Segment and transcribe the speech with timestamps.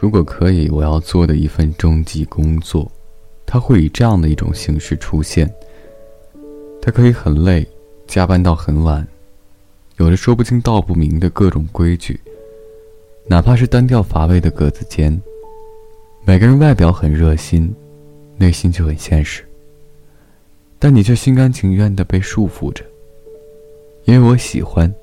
[0.00, 2.88] 如果可以，我要做的一份终极工作，
[3.44, 5.52] 它会以这样的一种形式出现。
[6.80, 7.66] 它可以很累，
[8.06, 9.04] 加班到很晚，
[9.96, 12.18] 有着说不清道不明的各种规矩。
[13.26, 15.20] 哪怕是单调乏味的格子间，
[16.24, 17.74] 每个人外表很热心，
[18.36, 19.44] 内心却很现实。
[20.78, 22.84] 但你却心甘情愿的被束缚着，
[24.04, 24.94] 因为我喜欢，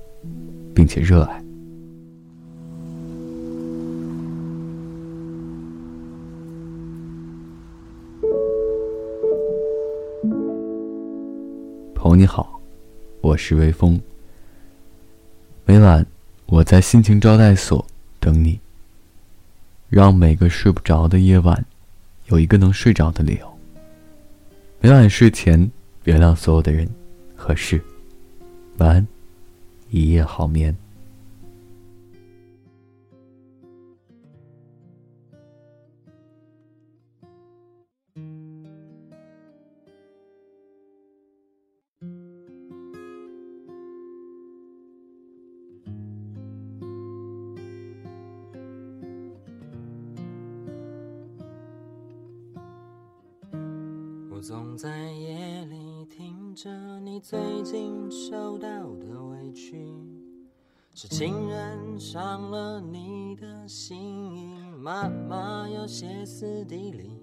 [0.74, 1.45] 并且热爱。
[12.16, 12.62] 你好，
[13.20, 14.00] 我是微风。
[15.66, 16.06] 每晚
[16.46, 17.86] 我在心情招待所
[18.22, 18.58] 等你，
[19.90, 21.66] 让每个睡不着的夜晚
[22.28, 23.60] 有一个能睡着的理由。
[24.80, 25.70] 每晚睡前，
[26.06, 26.90] 原谅所有的人
[27.36, 27.84] 和事。
[28.78, 29.08] 晚安，
[29.90, 30.74] 一夜好眠。
[54.36, 59.88] 我总在夜里听着你最近受到的委屈，
[60.94, 67.18] 是情人伤了你的心，妈妈要歇斯底里，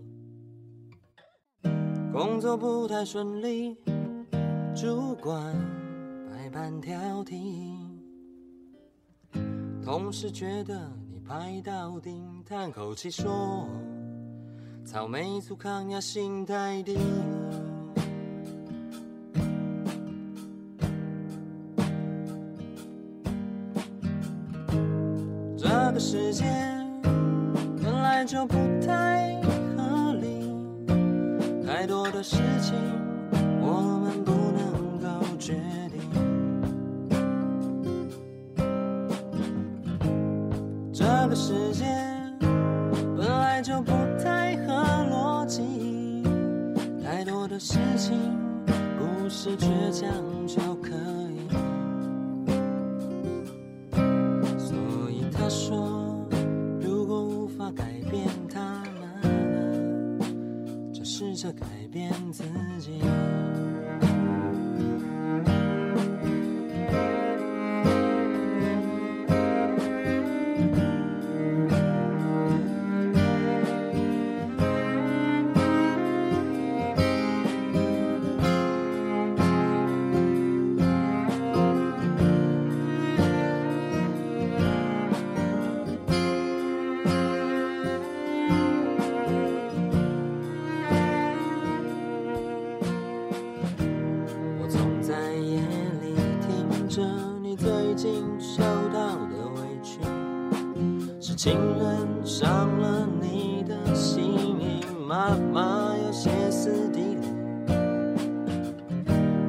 [2.10, 3.76] 工作不太顺利，
[4.74, 5.54] 主管
[6.30, 7.76] 百般挑剔，
[9.84, 13.68] 同事觉得你拍到顶，叹口气说。
[14.84, 16.98] 草莓族抗压性太低，
[25.56, 26.44] 这个世界
[27.82, 28.54] 本来就不
[28.86, 29.40] 太
[29.76, 30.54] 合理，
[31.66, 32.74] 太多的事情
[33.62, 35.54] 我们不能够决
[35.90, 36.00] 定，
[40.92, 41.84] 这个世界
[43.16, 43.92] 本来就不。
[45.46, 46.22] 记忆，
[47.02, 48.16] 太多的事情
[48.98, 50.08] 不是倔强
[50.46, 50.90] 就可
[51.30, 51.48] 以，
[54.58, 56.26] 所以他说，
[56.80, 62.44] 如果无法改变他们，就试着改变自
[62.78, 63.00] 己。
[101.42, 102.48] 情人伤
[102.78, 107.26] 了你的心，妈妈要歇斯底里，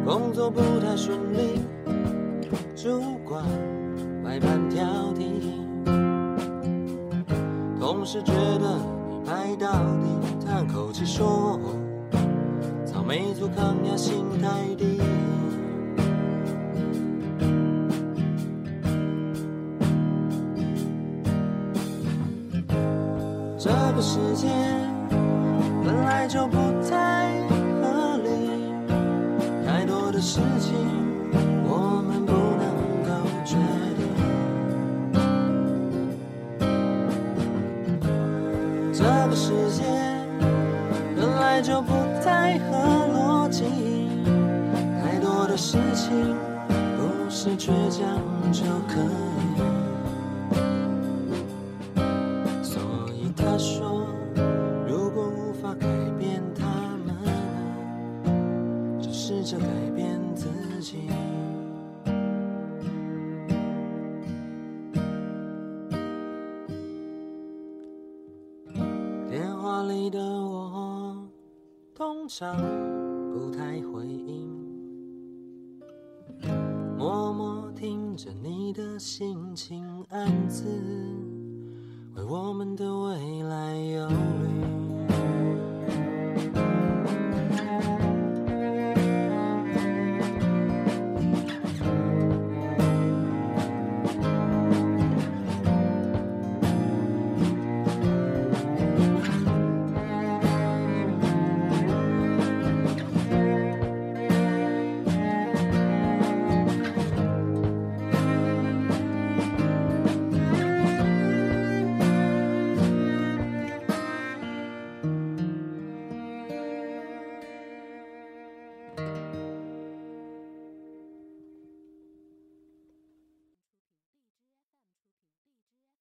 [0.04, 1.62] 工作不太顺利，
[2.76, 3.46] 主管
[4.24, 4.84] 百般挑
[5.14, 5.54] 剔，
[7.80, 8.80] 同事觉得
[9.12, 9.72] 你拍到
[10.02, 11.60] 底，叹口气说，
[12.88, 15.00] 草莓族抗压性太低。
[23.64, 24.50] 这个世界
[25.86, 27.32] 本来就不太
[27.82, 28.28] 合理，
[29.66, 30.76] 太多的事情
[31.64, 32.68] 我们不能
[33.08, 33.10] 够
[33.46, 33.56] 决
[33.96, 34.04] 定。
[38.92, 39.86] 这个世界
[41.16, 42.76] 本来就不太合
[43.16, 43.64] 逻辑，
[45.02, 46.36] 太多的事情
[46.98, 48.04] 不是倔强
[48.52, 49.33] 就可以。
[72.34, 72.58] 通常
[73.32, 74.50] 不太回应，
[76.98, 80.64] 默默听着你的心情，暗自。
[82.16, 84.53] 为我们的未来忧虑。